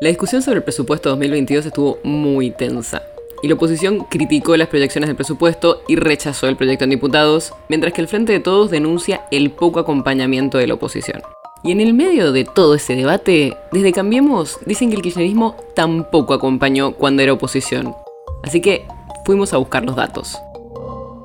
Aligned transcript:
La 0.00 0.10
discusión 0.10 0.42
sobre 0.42 0.58
el 0.58 0.62
presupuesto 0.62 1.08
2022 1.08 1.66
estuvo 1.66 1.98
muy 2.04 2.52
tensa, 2.52 3.02
y 3.42 3.48
la 3.48 3.54
oposición 3.54 4.06
criticó 4.08 4.56
las 4.56 4.68
proyecciones 4.68 5.08
del 5.08 5.16
presupuesto 5.16 5.82
y 5.88 5.96
rechazó 5.96 6.46
el 6.46 6.56
proyecto 6.56 6.84
en 6.84 6.90
diputados, 6.90 7.52
mientras 7.68 7.92
que 7.92 8.00
el 8.00 8.06
Frente 8.06 8.32
de 8.32 8.38
Todos 8.38 8.70
denuncia 8.70 9.22
el 9.32 9.50
poco 9.50 9.80
acompañamiento 9.80 10.56
de 10.56 10.68
la 10.68 10.74
oposición. 10.74 11.20
Y 11.64 11.72
en 11.72 11.80
el 11.80 11.94
medio 11.94 12.30
de 12.30 12.44
todo 12.44 12.76
ese 12.76 12.94
debate, 12.94 13.56
desde 13.72 13.92
Cambiemos 13.92 14.60
dicen 14.64 14.90
que 14.90 14.94
el 14.94 15.02
kirchnerismo 15.02 15.56
tampoco 15.74 16.32
acompañó 16.32 16.92
cuando 16.92 17.22
era 17.22 17.32
oposición. 17.32 17.92
Así 18.44 18.60
que 18.60 18.86
fuimos 19.26 19.52
a 19.52 19.56
buscar 19.56 19.84
los 19.84 19.96
datos. 19.96 20.38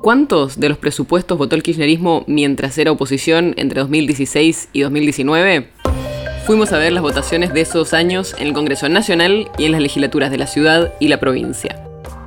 ¿Cuántos 0.02 0.58
de 0.58 0.68
los 0.68 0.78
presupuestos 0.78 1.38
votó 1.38 1.54
el 1.54 1.62
kirchnerismo 1.62 2.24
mientras 2.26 2.76
era 2.76 2.90
oposición 2.90 3.54
entre 3.56 3.78
2016 3.78 4.70
y 4.72 4.80
2019? 4.80 5.73
Fuimos 6.46 6.74
a 6.74 6.78
ver 6.78 6.92
las 6.92 7.02
votaciones 7.02 7.54
de 7.54 7.62
esos 7.62 7.94
años 7.94 8.34
en 8.38 8.48
el 8.48 8.52
Congreso 8.52 8.86
Nacional 8.90 9.48
y 9.56 9.64
en 9.64 9.72
las 9.72 9.80
legislaturas 9.80 10.30
de 10.30 10.36
la 10.36 10.46
ciudad 10.46 10.92
y 11.00 11.08
la 11.08 11.18
provincia. 11.18 11.82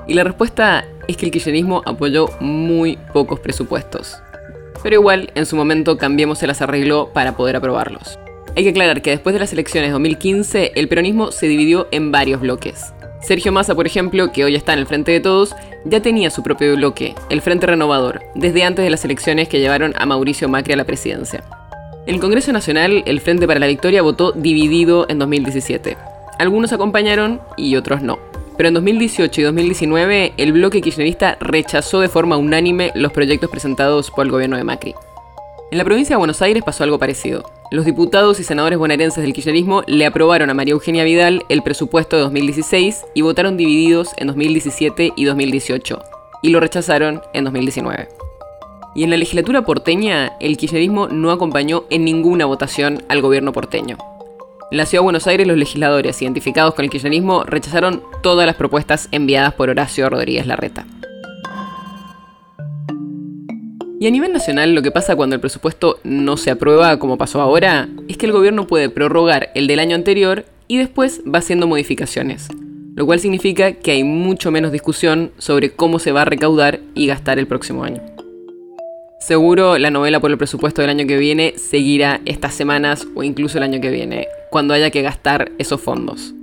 Y 0.08 0.16
la 0.16 0.24
respuesta 0.24 0.86
es 1.08 1.18
que 1.18 1.28
el 1.28 1.32
kirchnerismo 1.32 1.84
apoyó 1.86 2.28
muy 2.40 2.98
pocos 3.14 3.40
presupuestos. 3.40 4.18
Pero 4.82 4.96
igual, 4.96 5.32
en 5.36 5.46
su 5.46 5.56
momento 5.56 6.00
Cambiemos 6.00 6.40
se 6.40 6.48
las 6.48 6.64
arregló 6.64 7.14
para 7.14 7.38
poder 7.38 7.58
aprobarlos. 7.58 8.18
Hay 8.56 8.64
que 8.64 8.72
aclarar 8.72 9.04
que 9.04 9.12
después 9.12 9.34
de 9.34 9.40
las 9.40 9.54
elecciones 9.54 9.90
de 9.90 9.94
2015, 9.94 10.72
el 10.74 10.88
peronismo 10.88 11.32
se 11.32 11.48
dividió 11.48 11.88
en 11.92 12.12
varios 12.12 12.42
bloques. 12.42 12.92
Sergio 13.22 13.52
Massa, 13.52 13.76
por 13.76 13.86
ejemplo, 13.86 14.32
que 14.32 14.44
hoy 14.44 14.56
está 14.56 14.74
en 14.74 14.80
el 14.80 14.88
Frente 14.88 15.12
de 15.12 15.20
Todos, 15.20 15.56
ya 15.86 16.02
tenía 16.02 16.32
su 16.32 16.42
propio 16.42 16.76
bloque, 16.76 17.14
el 17.30 17.42
Frente 17.42 17.68
Renovador, 17.68 18.24
desde 18.34 18.64
antes 18.64 18.84
de 18.84 18.90
las 18.90 19.06
elecciones 19.06 19.48
que 19.48 19.60
llevaron 19.60 19.94
a 19.96 20.08
Mauricio 20.08 20.50
Macri 20.50 20.74
a 20.74 20.78
la 20.78 20.86
presidencia. 20.86 21.44
El 22.08 22.22
Congreso 22.22 22.54
Nacional, 22.54 23.04
el 23.06 23.20
Frente 23.20 23.48
para 23.48 23.60
la 23.60 23.68
Victoria 23.68 24.02
votó 24.02 24.32
dividido 24.32 25.06
en 25.10 25.20
2017. 25.20 25.98
Algunos 26.40 26.72
acompañaron 26.72 27.42
y 27.58 27.76
otros 27.76 28.02
no. 28.02 28.18
Pero 28.56 28.70
en 28.70 28.76
2018 28.76 29.42
y 29.42 29.44
2019, 29.44 30.34
el 30.38 30.54
bloque 30.54 30.80
kirchnerista 30.80 31.36
rechazó 31.42 32.00
de 32.00 32.08
forma 32.08 32.38
unánime 32.38 32.94
los 32.96 33.12
proyectos 33.12 33.50
presentados 33.50 34.10
por 34.10 34.26
el 34.26 34.32
gobierno 34.32 34.56
de 34.56 34.64
Macri. 34.64 34.96
En 35.70 35.78
la 35.78 35.84
provincia 35.84 36.14
de 36.16 36.20
Buenos 36.20 36.42
Aires 36.42 36.64
pasó 36.66 36.86
algo 36.86 36.98
parecido. 36.98 37.44
Los 37.72 37.84
diputados 37.84 38.40
y 38.40 38.46
senadores 38.46 38.80
bonaerenses 38.80 39.22
del 39.22 39.34
kirchnerismo 39.34 39.84
le 39.86 40.06
aprobaron 40.06 40.50
a 40.50 40.54
María 40.54 40.76
Eugenia 40.76 41.04
Vidal 41.04 41.44
el 41.50 41.62
presupuesto 41.62 42.16
de 42.16 42.22
2016 42.22 43.04
y 43.16 43.22
votaron 43.22 43.58
divididos 43.58 44.12
en 44.16 44.28
2017 44.28 45.12
y 45.14 45.26
2018, 45.26 46.02
y 46.42 46.52
lo 46.52 46.62
rechazaron 46.62 47.22
en 47.34 47.44
2019. 47.44 48.27
Y 48.98 49.04
en 49.04 49.12
la 49.12 49.18
legislatura 49.18 49.62
porteña, 49.62 50.34
el 50.40 50.58
kirchnerismo 50.58 51.08
no 51.08 51.30
acompañó 51.30 51.84
en 51.92 52.04
ninguna 52.04 52.48
votación 52.48 53.04
al 53.10 53.22
gobierno 53.22 53.54
porteño. 53.54 53.96
En 54.72 54.78
la 54.80 54.88
ciudad 54.88 55.02
de 55.02 55.04
Buenos 55.04 55.28
Aires, 55.28 55.46
los 55.46 55.56
legisladores 55.56 56.20
identificados 56.20 56.74
con 56.74 56.84
el 56.84 56.90
kirchnerismo 56.90 57.44
rechazaron 57.44 58.02
todas 58.24 58.48
las 58.48 58.56
propuestas 58.56 59.08
enviadas 59.12 59.54
por 59.54 59.70
Horacio 59.70 60.10
Rodríguez 60.10 60.48
Larreta. 60.48 60.88
Y 64.00 64.08
a 64.08 64.12
nivel 64.12 64.34
nacional, 64.34 64.74
lo 64.74 64.82
que 64.82 64.90
pasa 64.90 65.16
cuando 65.16 65.36
el 65.36 65.42
presupuesto 65.42 66.00
no 66.04 66.36
se 66.36 66.50
aprueba, 66.50 66.98
como 66.98 67.20
pasó 67.20 67.40
ahora, 67.40 67.88
es 68.08 68.18
que 68.18 68.26
el 68.26 68.32
gobierno 68.32 68.66
puede 68.66 68.90
prorrogar 68.90 69.52
el 69.54 69.68
del 69.68 69.78
año 69.78 69.96
anterior 69.96 70.46
y 70.68 70.78
después 70.78 71.22
va 71.32 71.38
haciendo 71.38 71.68
modificaciones, 71.68 72.48
lo 72.96 73.06
cual 73.06 73.20
significa 73.20 73.74
que 73.74 73.92
hay 73.92 74.04
mucho 74.04 74.50
menos 74.50 74.72
discusión 74.72 75.34
sobre 75.38 75.70
cómo 75.70 76.00
se 76.00 76.12
va 76.12 76.24
a 76.24 76.26
recaudar 76.26 76.80
y 76.96 77.06
gastar 77.06 77.38
el 77.38 77.46
próximo 77.46 77.84
año. 77.84 78.17
Seguro 79.20 79.80
la 79.80 79.90
novela 79.90 80.20
por 80.20 80.30
el 80.32 80.38
presupuesto 80.38 80.82
del 80.82 80.92
año 80.92 81.08
que 81.08 81.18
viene 81.18 81.54
seguirá 81.58 82.22
estas 82.26 82.54
semanas 82.54 83.08
o 83.16 83.24
incluso 83.24 83.58
el 83.58 83.64
año 83.64 83.82
que 83.82 83.90
viene, 83.90 84.28
cuando 84.52 84.76
haya 84.76 84.92
que 84.92 85.02
gastar 85.02 85.52
esos 85.58 85.82
fondos. 85.82 86.36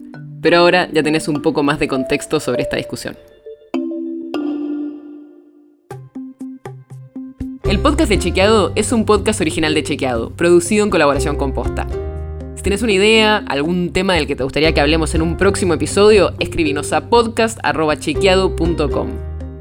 Pero 0.43 0.59
ahora 0.59 0.89
ya 0.93 1.03
tenés 1.03 1.29
un 1.29 1.41
poco 1.41 1.63
más 1.63 1.79
de 1.79 1.89
contexto 1.89 2.41
sobre 2.41 2.61
esta 2.63 2.77
discusión. 2.77 3.17
El 7.63 7.79
podcast 7.79 8.11
de 8.11 8.19
Chequeado 8.19 8.73
es 8.75 8.93
un 8.93 9.07
podcast 9.07 9.41
original 9.41 9.73
de 9.73 9.85
Chequeado, 9.85 10.31
producido 10.31 10.85
en 10.85 10.91
colaboración 10.91 11.37
con 11.37 11.55
Posta. 11.55 11.87
Si 12.57 12.63
tienes 12.63 12.83
una 12.83 12.93
idea, 12.93 13.45
algún 13.49 13.93
tema 13.93 14.15
del 14.15 14.27
que 14.27 14.37
te 14.37 14.45
gustaría 14.45 14.75
que 14.75 14.81
hablemos 14.81 15.15
en 15.15 15.23
un 15.23 15.37
próximo 15.37 15.75
episodio, 15.75 16.35
escribinos 16.41 16.93
a 16.93 17.09
podcast.chequeado.com. 17.09 19.34